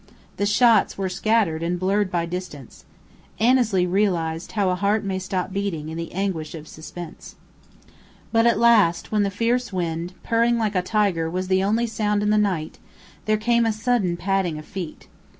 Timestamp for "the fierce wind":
9.21-10.13